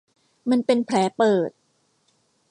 [0.49, 1.49] มันเป็นแผลเปิด